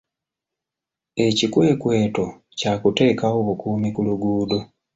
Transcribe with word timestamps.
Ekikwekweto 1.25 2.25
kya 2.59 2.73
kuteekawo 2.81 3.39
bukuumi 3.47 3.89
ku 3.95 4.01
luguudo. 4.07 4.59